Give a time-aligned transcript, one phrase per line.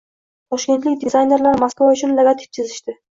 [0.53, 2.97] Toshkentlik dizaynerlar Moskva uchun logotip chizishdi